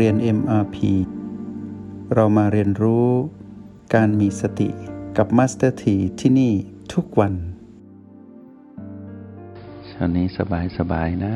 [0.00, 0.76] เรียน MRP
[2.14, 3.08] เรามาเรียนรู้
[3.94, 4.68] การมีสติ
[5.16, 6.52] กับ Master T ที่ที่นี่
[6.94, 7.34] ทุกวัน
[9.86, 11.34] เช้านี้สบายสบายนะ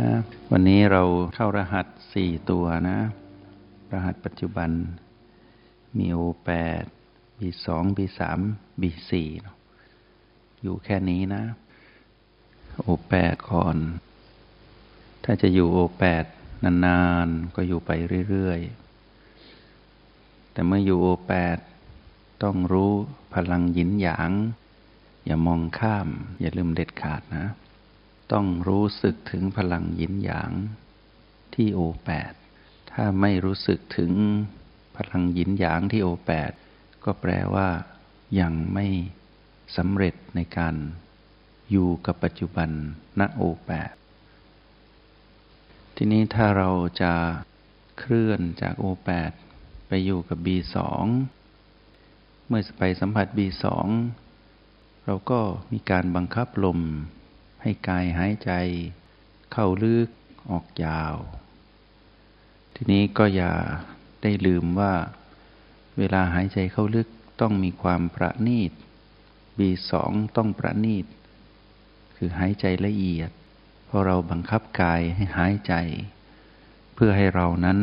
[0.52, 1.02] วันนี้เรา
[1.34, 1.86] เข้ารหัส
[2.18, 2.98] 4 ตัวนะ
[3.92, 4.70] รหัสปัจจุบัน
[5.98, 6.84] มี O8
[7.38, 8.20] B2 B3
[8.80, 9.12] B4
[10.62, 11.42] อยู่แค่นี้นะ
[12.86, 13.76] O8 ก่อน
[15.24, 16.26] ถ้าจะอยู่ O8
[16.64, 17.90] นานๆ ก็อยู่ไป
[18.28, 21.58] เรื่อยๆ แต่เมื่ออยู่โอแปด
[22.42, 22.92] ต้องรู้
[23.34, 24.30] พลังหยินหยาง
[25.26, 26.08] อย่ามองข้าม
[26.40, 27.46] อย่าลืมเด็ดขาดนะ
[28.32, 30.50] ต้องรู้สึกถึงพลังหยินหยาง
[31.54, 32.32] ที่โอแปด
[32.90, 34.12] ถ้าไม่รู้สึกถึง
[34.96, 36.50] พลังหยินหยางที่โอแปด
[37.04, 37.68] ก็แปลว่า
[38.40, 38.86] ยังไม่
[39.76, 40.74] สำเร็จในการ
[41.70, 42.70] อยู่กับปัจจุบัน
[43.18, 43.90] ณโอแปด
[46.00, 46.70] ทีนี้ถ้าเรา
[47.02, 47.12] จะ
[47.98, 49.32] เคลื่อนจาก O8
[49.86, 50.76] ไปอยู่กับ B2
[52.46, 53.64] เมื่อไปสัมผัส B2
[55.04, 55.40] เราก็
[55.72, 56.80] มีการบังคับลม
[57.62, 58.50] ให้กายหายใจ
[59.52, 60.08] เข้าลึก
[60.50, 61.14] ออกยาว
[62.74, 63.52] ทีนี้ก็อย่า
[64.22, 64.94] ได้ลืมว่า
[65.98, 67.08] เวลาหายใจเข้าลึก
[67.40, 68.72] ต้องมีความประณีต
[69.58, 69.92] B2
[70.36, 71.06] ต้องประณีต
[72.16, 73.30] คือหายใจละเอียด
[73.88, 75.74] พอเราบังคับกายให้หายใจ
[76.94, 77.78] เพื่อให้เรานั้น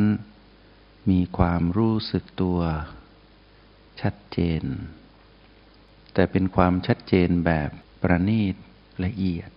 [1.09, 2.59] มีความรู้สึกตัว
[4.01, 4.63] ชัดเจน
[6.13, 7.69] แต่เป็นความชัดเจนแบบ
[8.01, 8.55] ประณีต
[9.05, 9.49] ละเอียด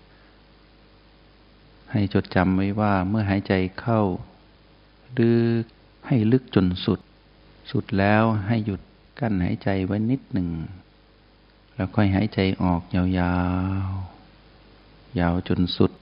[1.92, 4.02] ให้จดจำไว้ว่าเมื่อหายใจเข้า
[5.18, 5.64] ลึก
[6.06, 7.00] ให้ลึกจนสุด
[7.70, 8.80] สุดแล้วให้หยุด
[9.18, 10.48] กั้นหายใจไว้นิดหนึ่ง
[11.74, 13.04] แล้วค่อยหายใจออกยา
[13.86, 15.92] วๆ ยาวจนสุด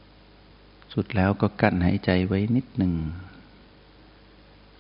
[0.93, 2.95] สุดแล้วก็กั้นหายใจไว้นิดหนึ่ง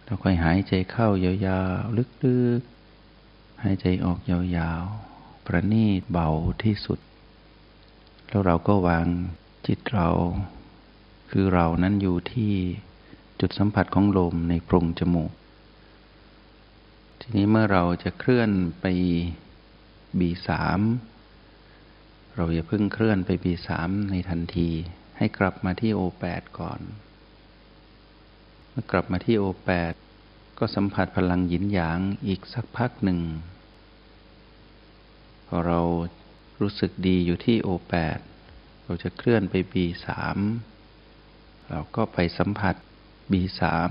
[0.05, 6.29] แล้วค่อยหายใจเข้ายาวๆ ลึกๆ หายใจออกยาวๆ ประณีตเบา
[6.65, 6.99] ที่สุด
[8.29, 9.07] แล้วเราก็วาง
[9.67, 10.09] จิตเรา
[11.31, 12.53] คือเรานั้นอยู่ที่
[13.41, 15.33] จุดสัมผัสของลมในโพรงจมูก
[17.21, 18.51] ทีนี้เมื่อเราจะเคลื่อน
[18.81, 18.87] ไป
[20.19, 20.81] บีสาม
[22.35, 24.71] เราอย่าเพิ่งเคลื่อนไปบีสามในทันที
[25.17, 26.81] ให้กลับมาที่โอแปดก่อน
[28.71, 29.93] เมื่อกลับมาที่โอแปด
[30.59, 33.21] ก็สัมผัสพลังหยินหยางอีกสักพักหนึ่ง
[35.47, 35.81] พอเรา
[36.61, 38.19] รู้สึกดีอยู่ที่โอแปด
[38.85, 40.39] เราจะเคลื่อนไปบีสาม
[41.71, 42.75] เราก็ไปสัมผัส
[43.33, 43.91] บีสาม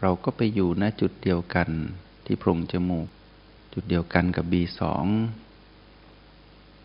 [0.00, 1.68] เราก็ไปอยู่ณจุดเดียวกัน
[2.24, 3.08] ที่โพรงจมูก
[3.72, 5.06] จุดเดียวกันกับบีสอง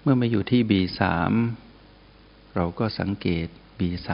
[0.01, 1.31] เมื่อมาอยู่ที่บีสาม
[2.55, 3.47] เราก็สังเกต
[3.77, 4.09] B3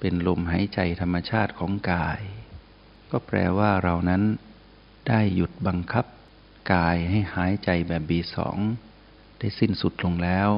[0.00, 2.20] เป็นลมหายใจธรรมชาติของกาย
[3.10, 4.22] ก็แปลว่าเรานั้น
[5.08, 6.04] ได้หยุดบังคับ
[6.72, 8.36] กายให้หายใจแบบ B2
[9.38, 10.50] ได้สิ้นสุดลงแล้ว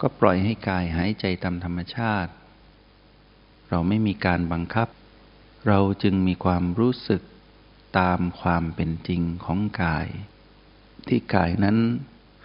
[0.00, 2.32] ก็ปล่อยให้กายหายใจตามธรรมชาติ
[3.70, 4.88] เราไม่มีการบังคับ
[5.68, 7.22] เราจึงมีความรู้สึก
[7.98, 10.06] ตามความเป็นจริงของกาย
[11.06, 11.76] ที่กายนั้น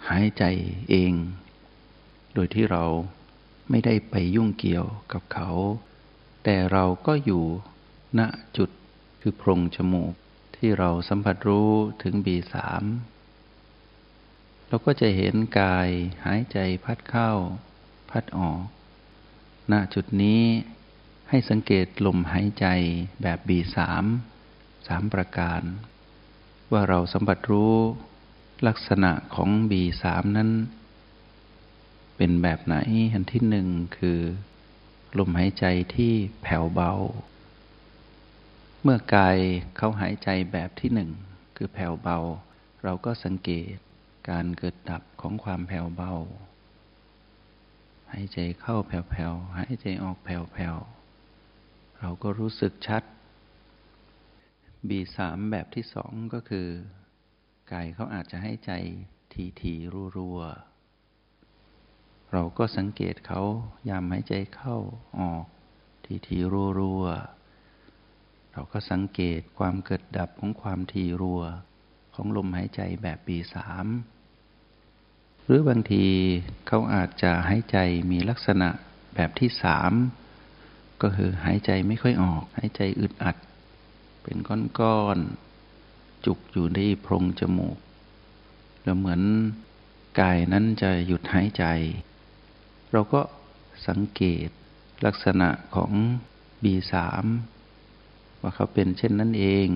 [0.08, 0.44] หายใจ
[0.90, 1.12] เอง
[2.34, 2.84] โดยที่เรา
[3.70, 5.50] ไม่ได้ไปยุ่งเกี่ยวกับเขา
[6.44, 7.44] แต่เราก็อยู่
[8.18, 8.20] ณ
[8.56, 8.70] จุด
[9.20, 10.12] คือโพรงจมูก
[10.56, 11.70] ที่เราสัมผัสรู้
[12.02, 12.84] ถึงบีสาม
[14.68, 15.88] เราก็จะเห็นกาย
[16.24, 17.30] หายใจพัดเข้า
[18.10, 18.60] พัดออก
[19.72, 20.42] ณจุดนี้
[21.28, 22.66] ให้สังเกตลมหายใจ
[23.22, 24.04] แบบบีสาม
[24.86, 25.62] สามประการ
[26.72, 27.76] ว่าเราสัมผัสรู้
[28.66, 30.50] ลักษณะของบีสามนั้น
[32.24, 32.76] เป็นแบบไหน
[33.12, 33.68] อันที่หนึ่ง
[33.98, 34.20] คือ
[35.18, 35.64] ลมหายใจ
[35.96, 36.12] ที่
[36.42, 36.92] แผ่วเบา
[38.82, 39.38] เมื่อกาย
[39.76, 41.10] เขาหายใจแบบที่หนึ่ง
[41.56, 42.18] คือแผ่วเบา
[42.82, 43.76] เราก็สังเกต
[44.30, 46.12] การเกิดดับของความแผ่วเบา
[48.12, 53.02] หายใจเข้าแผ่วๆ หายใจออกแผ่วๆ เราก็รู้สึกชัด
[54.88, 56.68] บีสามแบบที่สองก็คือ
[57.72, 58.72] กายเขาอาจจะให้ใจ
[59.60, 60.71] ทีๆรัวๆ
[62.32, 63.40] เราก็สังเกตเขา
[63.88, 64.76] ยามหายใจเข้า
[65.18, 65.44] ออก
[66.04, 67.04] ทีทีรัวรัว
[68.52, 71.42] เราก็สังเกตความเกิดดับของความทีรัว
[72.14, 73.86] ของลมหายใจแบบปีสาม
[75.44, 76.04] หรือบางที
[76.66, 77.76] เขาอาจจะหายใจ
[78.10, 78.68] มีลักษณะ
[79.14, 79.92] แบบที่สาม
[81.02, 83.36] ก็คือหายใจไม่ค่อยออก หายใจอึดอัด
[84.22, 84.36] เป็น
[84.80, 87.78] ก้อนๆจุกอยู่ในโพรงจมูก
[88.82, 89.22] แล้วเหมือน
[90.20, 91.64] กายนั้นจะหยุดหายใจ
[92.92, 93.20] เราก็
[93.88, 94.48] สังเกต
[95.06, 95.92] ลักษณะของ
[96.62, 96.94] B3
[98.40, 99.68] ว่าเขาเป็นเช่นนั้นเอง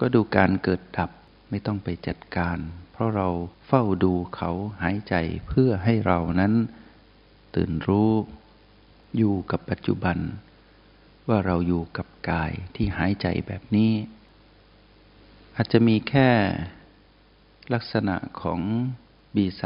[0.00, 1.10] ก็ดูการเกิดดับ
[1.50, 2.58] ไม่ต้องไปจัดการ
[2.92, 3.28] เพราะเรา
[3.66, 4.50] เฝ้าดูเขา
[4.82, 5.14] หายใจ
[5.46, 6.52] เพื่อให้เรานั้น
[7.54, 8.12] ตื่นรู้
[9.16, 10.18] อยู่กับปัจจุบัน
[11.28, 13.92] ว่าเราอยู่กับกายที่หายใจแบบนี้
[15.56, 16.30] อาจจะมีแค่
[17.74, 18.60] ลักษณะของ
[19.34, 19.62] B3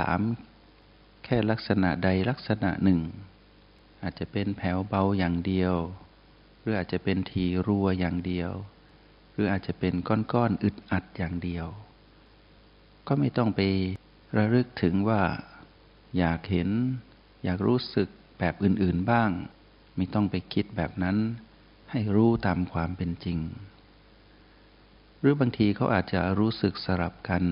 [1.28, 3.00] แค่ลักษณะใดลักษณะหนึ่ง
[4.02, 5.74] อาจจะเป็นแผ่วเบาอย่างเดียว
[6.60, 8.50] หรืออาจจะเป็นทีรัวอย่างเดียว
[9.32, 11.66] หรืออาจจะเป็นก้อนๆอึดอัดอย่างเดียว
[13.06, 13.60] ก็ไม่ต้องไป
[14.36, 15.22] ระลึกถึงว่า
[16.18, 16.68] อยากเห็น
[17.44, 18.08] อยากรู้สึก
[18.38, 19.30] แบบอื่นๆบ้าง
[19.96, 21.16] ไม่ต้องไปคิดแบบนั้น
[21.90, 23.38] ให้รู้ตามความเป็นจริง
[25.18, 27.44] หรือบางทีเขาอาจจะรู้สึกสลับกัน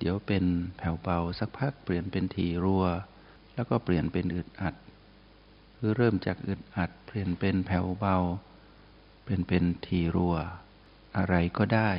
[0.00, 0.44] เดี๋ยวเป็น
[0.76, 2.84] แผ่วเบาสักพักเปลี่ยนเป็นทีรัว
[3.54, 4.74] แล้วก็เปลี่ยนเป็นอึดอัด
[5.76, 8.16] คือเริ่มจากอึดอัด เปลี่ยนเป็นแผ่วเบา
[9.22, 10.36] เปลี่ยนเป็นทีรัว
[11.16, 11.90] อะไรก็ได้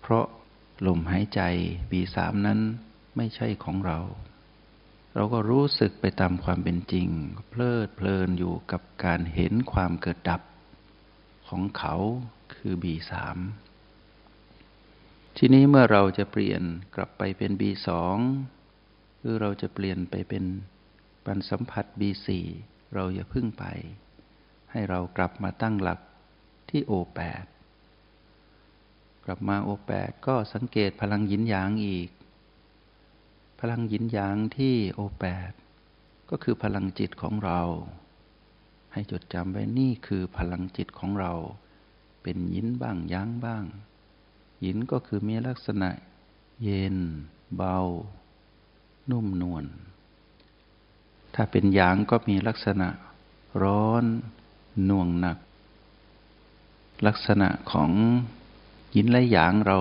[0.00, 0.26] เพราะ
[0.86, 1.40] ลมหายใจ
[1.90, 2.60] บีสามนั้น
[3.16, 3.98] ไม่ใช่ของเรา
[5.14, 7.08] เราก็รู้สึกไปตามความเป็นจริง
[7.48, 10.42] เพลิดเพลินอยู่กับการเห็นความเกิดดับ
[11.48, 11.94] ของเขา
[12.54, 13.36] คือบีสาม
[15.40, 16.62] ทีนี้เมื่อเราจะเปลี่ยน
[16.94, 17.88] กลับไปเป็น B2
[19.20, 20.44] หรือเราจะเปลี่ยนไปเป็น
[21.24, 22.28] ปันสัมผัส B4
[22.94, 23.64] เราอย่าพึ่งไป
[24.70, 26.00] ให้เรากลับมาตั้งหลัก
[26.70, 27.46] ที่ O8
[29.24, 32.10] กลับมา O8 ก็สังเกตพลังยินหยางอีก
[33.60, 35.52] พลังยินหยางที่ O8
[36.30, 37.60] ก็คือพลังจิตของเรา
[38.92, 41.32] ให้จดจำไว้นี่คือพลังจิตของเรา
[42.22, 43.66] เป็นยินบ้างยางบ้าง
[44.62, 45.90] หินก็คือมีลักษณะ
[46.62, 46.96] เย็น
[47.56, 47.76] เบา
[49.10, 49.64] นุ่มนวล
[51.34, 52.88] ถ้าเป็นหยางก็มีลักษณะ
[53.62, 54.04] ร้อน
[54.84, 55.38] หน่วงหนัก
[57.06, 57.90] ลักษณะของ
[58.94, 59.78] หินและหยางเรา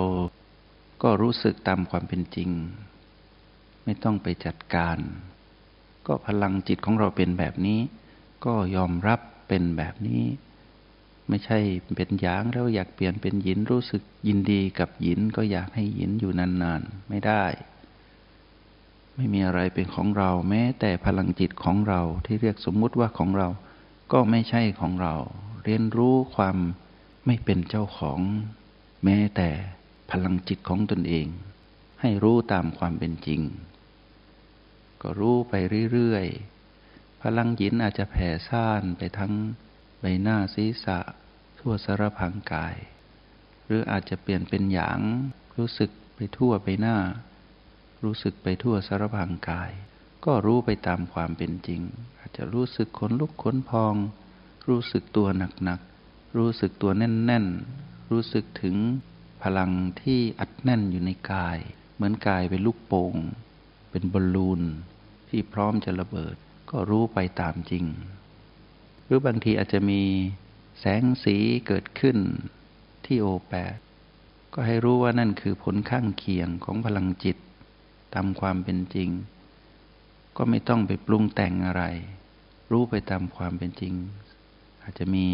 [1.03, 2.49] ก็รู้สึกตามความเป็นจริง
[3.83, 4.97] ไม่ต้องไปจัดการ
[6.07, 7.79] ก็พลังจิตของเราเป็นแบบนี้
[8.45, 10.23] ก็ยอมรับเป็นแบบนี้
[11.29, 11.59] ไม่ใช่
[11.95, 17.43] เป็นหยางแล้วอยากเปลี่ยนเป็นหยินรู้สึกยินดีกับหยินก็อยากให้หยินอยู่นานๆ ไม่ได้
[19.15, 23.47] ไม่มีอะไรเป็นของเราแม้แต่พลังจิตของเราที่เรียกสมมุติว่าของเรา
[24.11, 25.15] ก็ไม่ใช่ของเรา
[25.63, 26.57] เรียนรู้ความ
[27.25, 28.19] ไม่เป็นเจ้าของ
[29.03, 29.49] แม้แต่
[30.11, 31.27] พลังจิตของตนเอง
[32.01, 33.41] ให้รู้ตามความเป็นจริง
[35.01, 35.53] ก็รู้ไป
[35.93, 39.33] เรื่อยๆพลังหยินอาจจะแผ่ซ่านไปทั้ง
[39.99, 40.99] ใบหน้าศีรษะ
[41.59, 42.75] ทั่วสารพังกาย
[43.65, 44.99] หรืออาจจะเปลี่ยนเป็นหยาง
[45.57, 46.97] รู้สึกไปทั่วใบหน้า
[48.03, 49.71] รู้สึกไปทั่วสารพังกาย
[50.25, 51.81] ก็รู้ไปตามความเป็นจริง
[52.19, 53.95] อาจจะรู้สึกขนลุกขนพอง
[54.67, 55.27] รู้สึกตัว
[55.63, 58.75] หนักๆ รู้สึกตัวแน่นๆ รู้สึกถึง
[59.43, 59.71] พลัง
[60.01, 61.57] ที่อัดแน่นอยู่ในกาย
[61.95, 63.15] เหมือนกายเป็นลูกโป่ง
[63.89, 64.61] เป็นบอลลูน
[65.29, 66.35] ที่พร้อมจะระเบิด
[66.69, 67.85] ก็รู้ไปตามจริง
[69.07, 70.01] หรือบางทีอาจจะมี
[70.79, 71.37] แสงสี
[71.67, 72.17] เกิดขึ้น
[73.05, 73.77] ที่โอแปด
[74.53, 77.37] ก็ให้รู้ว่านั่นคือผลข้างเคียงของพลังจิต
[78.13, 79.09] ตามความเป็นจริง
[80.37, 81.83] ก็ไม่ต้องไปปรุงแต่งอะไร
[82.71, 83.93] รู้ไปตามความเป็นจริง
[84.83, 85.25] อาจจะมี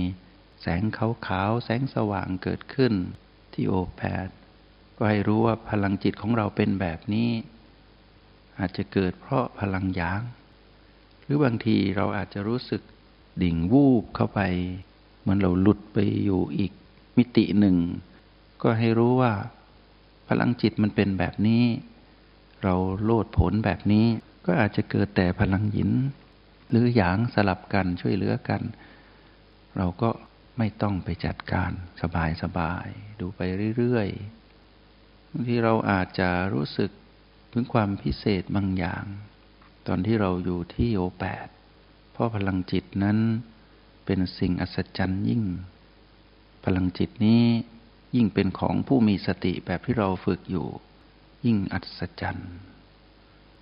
[0.62, 2.94] แสงขาวๆแสงสว่างเกิดขึ้น
[3.54, 4.28] ที่โอแปด
[4.98, 7.30] ก็ให้รู้ว่าพลังจิตของเราเป็นแบบนี้
[8.60, 10.22] อาจจะเกิดเพราะพลังยาง
[11.24, 12.82] หรือบางทีเราอาจจะรู้สึก
[13.42, 14.40] ดิ่งวูบเข้าไป
[15.22, 16.72] เหมือนเราหลุดไปอยู่อีก
[17.18, 17.78] มิติหนึ่ง
[18.62, 19.34] ก็ให้รู้ว่า
[20.28, 21.64] พลังจิตมันเป็นแบบนี้
[22.64, 24.06] เราโลดผลแบบนี้
[24.46, 25.90] ก็อาจจะเกิดแต่พลังหิน
[26.70, 28.62] หรือหยางสลับกันช่วยเหลือกัน
[29.78, 30.10] เราก็
[30.58, 31.72] ไม่ต้องไปจัดการ
[32.02, 32.88] สบายสบาย
[33.20, 33.42] ดูไป
[33.78, 36.92] เรื่อยๆบางทีเราอาจจะรู้สึก
[37.52, 39.04] ถึงความพิเศษบางอย่าง
[39.88, 41.48] ตอนที่เราอยู่ที่โอแปด
[42.14, 43.18] เพราะพลังจิตนั้น
[44.06, 45.44] เป็นสิ่งอัศจรรย์ยิ่ง
[46.66, 47.44] พลังจิตนี้
[48.16, 50.68] ยิ่งเป็นของผู้มีสติแบบที่เราฝึกอยู่
[51.46, 52.52] ยิ่งอัศจรรย์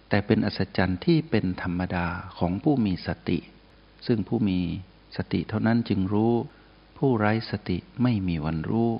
[0.09, 3.39] แต่เป็นอัศจรรย์ที่เป็นธรรมดาของผู้มีสติ
[4.07, 4.59] ซึ่งผู้มี
[5.17, 6.33] สติเท่านั้นจึงรู้
[6.97, 8.91] ผู้ไร้สติไม่มีวันรู้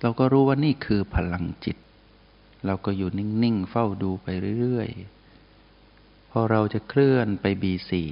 [0.00, 1.76] เราก็รู้ว่านี่คือพลังจิต
[2.66, 4.26] เราก็อยู่นิ่ง ๆ เฝ้าดูไป
[4.60, 4.90] เรื่อย
[5.60, 8.08] ๆ พอเราจะเคลื่อนไปบีสี่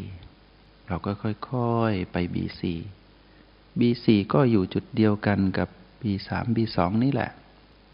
[0.90, 1.12] เราก็
[1.50, 2.62] ค่อยๆไป B4
[3.78, 5.68] B4 ก็อยู่จุดเดียวกันกับ
[6.02, 7.30] B3 B2 นี่แหละ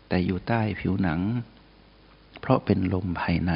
[0.08, 1.20] แต่อยู่ใต้ผิวหนัง
[2.40, 3.52] เพราะเป็นลมภายใน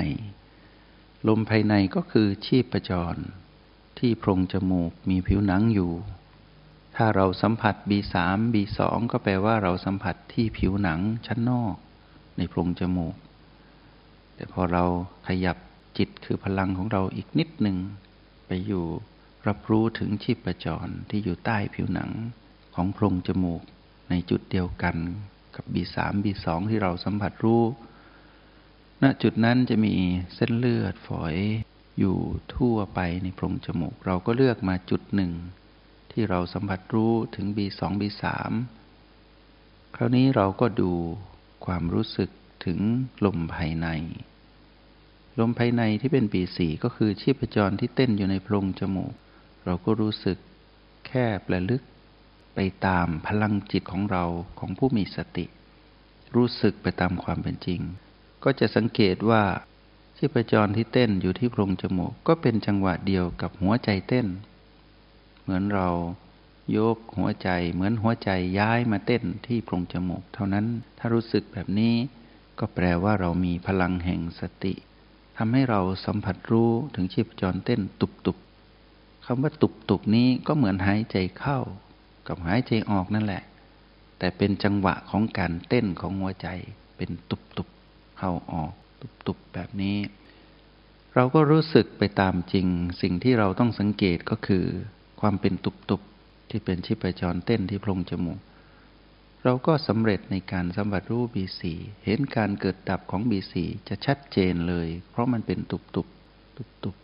[1.29, 3.17] ลมภายในก็คือชีพประจร
[3.99, 5.93] ที่โพรงจมูกมีผิวหนังอยู่
[6.97, 8.15] ถ้าเราสัมผัส B3
[8.55, 8.79] B2
[9.11, 11.75] ก็แปลว่าเราสัมผัสที่ผิวหนังชั้นนอก
[12.37, 13.15] ในโพรงจมูก
[14.35, 14.85] แต่พอเรา
[15.27, 15.57] ขยับ
[15.99, 17.77] จิตคือพลังของเราอีกนิดหนึ่ง
[18.47, 18.85] ไปอยู่
[19.49, 22.11] รับรู้ถึงชีพจรที่อยู่ใต้ผิวหนัง
[22.75, 23.63] ของโพรงจมูก
[24.11, 24.97] ในจุดเดียวกัน
[25.57, 27.63] กับ B3 B2 ที่เราสัมผัสรู้
[29.03, 29.95] ณ จุดนั้นจะมี
[30.35, 31.37] เส้นเลือดฝอย
[31.99, 32.17] อยู่
[32.55, 35.33] ทั่วไปในโพรงจมูก เราก็เลือกมาจุดหนึ่ง
[36.11, 38.25] ที่เราสัมผัสรู้ถึง B2 B3
[39.95, 40.93] คราวนี้เราก็ดู
[41.67, 42.31] ความรู้สึก
[42.65, 42.79] ถึง
[43.25, 43.89] ลมภายใน
[45.39, 49.15] ลมภายในที่เป็น B4 ก็คือชีพจรที่เต้นอยู่ในโพรงจมูก
[49.65, 50.39] เราก็รู้สึก
[51.07, 51.83] แคบและลึก
[52.55, 54.25] ไปตามพลังจิตของเรา
[54.59, 55.47] ของผู้มีสติ
[56.35, 57.81] รู้สึกไปตามความเป็นจริง
[58.45, 59.43] ก็จะสังเกตว่า
[60.17, 64.27] ชีพจรที่เต้นอยู่ที่โพรงจมูกก็เป็นจังหวะเดียวกับหัวใจเต้น
[65.43, 65.89] เหมือนเรา
[66.73, 70.67] โยกหัวใจเหมือนหัวใจย้ายมาเต้นที่โพรงจมูก เท่านั้น
[70.99, 71.95] ถ้ารู้สึกแบบนี้
[72.59, 74.75] ก็แปลว่าเรามีพลังแห่งสติ
[75.37, 78.39] ทำให้เราสัมผัสรู้ถึงชีพจรเต้นตุบ
[79.25, 81.59] คำว่าตุบๆนี้ก็เหมือนหายใจเข้า
[82.27, 83.43] กับหายใจออกนั่นแหละ
[84.19, 86.49] แต่เป็นจังหวะของการเต้นของหัวใจ
[86.97, 87.69] เป็นตุบตุบ
[88.19, 89.97] เข้าออกตุบตุบแบบนี้
[91.15, 92.67] เราก็รู้สึกไปตามจริง
[93.03, 94.65] สิ่งที่เราต้องสังเกตก็คือ
[95.21, 96.01] ความเป็นตุบตุบ
[96.51, 98.39] ที่เป็นชีพจรเต้นที่โพรงจมูก
[99.45, 101.73] เราก็สำเร็จในการสัมผัสรู้บีสี
[102.05, 106.07] เห็นการเกิดดับของบีสีจะชัดเจนเลย เพราะมันเป็นตุบตุบ
[106.57, 106.97] ตุบตุบ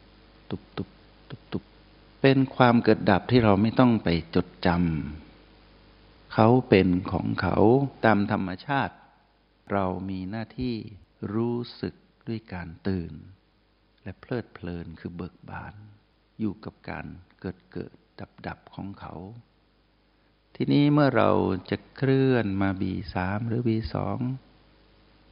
[0.51, 0.89] ตุบตุบ
[1.31, 1.63] ตุบตุบ
[2.23, 7.57] เป็นความเกิดดับที่เราไม่ต้องไปจดจำเขาเป็นของเขา
[8.05, 8.95] ตามธรรมชาติ
[9.73, 10.75] เรามีหน้าที่
[11.35, 11.95] รู้สึก
[12.29, 13.13] ด้วยการตื่น
[14.03, 15.75] และเพลิดเพลินคือเบิกบาน
[16.41, 17.07] อยู่กับการ
[17.41, 19.15] เกิดเกิดดับดับของเขา
[20.55, 21.31] ทีนี้เมื่อเรา
[21.71, 24.19] จะเคลื่อนมาบีสามหรือบีสอง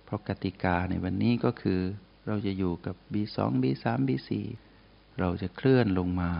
[0.04, 1.80] เพราะกติกาในวันนี้ก็คือ
[2.26, 4.46] เราจะอยู่กับบีสองบีสามบีสี่
[5.20, 6.32] เราจะเคลื่อนลงมา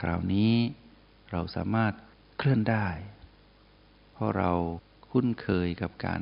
[0.00, 0.52] คราวนี้
[1.30, 1.92] เราสามารถ
[2.38, 2.86] เคลื่อนได้
[4.12, 4.50] เพราะเรา
[5.10, 6.20] คุ้นเคยกับการ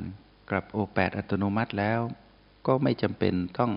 [0.49, 1.99] กลับโอแปดอัตโนมัติแล้ว
[2.67, 3.71] ก็ไม่จำเป็นต้อง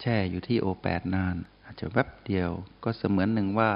[0.00, 2.50] แช่อยู่ที่โอแปดนาน อาจจะแวบเดียว
[2.84, 3.70] ก็เสมือนหนึ่งว่า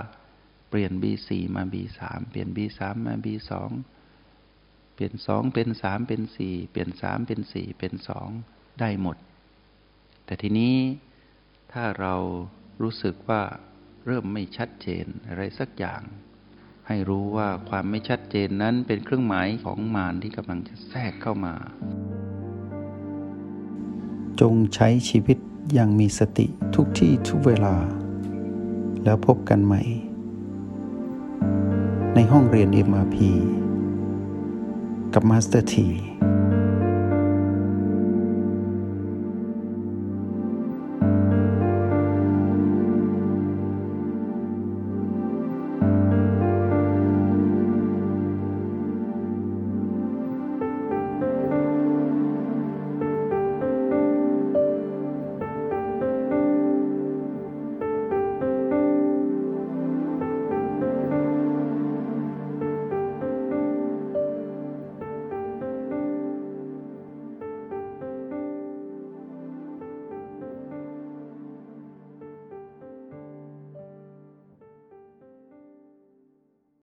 [0.68, 2.00] เปลี่ยน B4 มา B3
[2.30, 3.50] เปลี่ยน B3 มา B2
[4.94, 7.92] เปลี่ยน 2 เป็น 3 เป็น 4 เปลี่ยน 3 เป็น 4 เป็น
[8.36, 9.16] 2 ได้หมด
[10.24, 10.76] แต่ทีนี้
[11.72, 12.14] ถ้าเรา
[12.82, 13.42] รู้สึกว่า
[14.06, 16.02] เริ่มไม่ชัดเจนอะไรสักอย่าง
[16.88, 21.54] ให้รู้ว่าความไม่ชัดเจนนั้นเป็นเครื่องหมายของมารที่กำลังจะแทรกเข้ามา
[24.40, 25.38] จงใช้ชีวิต
[25.74, 27.76] อย่างมีสติทุกที่ทุกเวลา
[29.04, 29.82] แล้วพบกันใหม่
[32.14, 33.16] ในห้องเรียน MRP
[35.14, 35.88] กับมาสเตอร์ที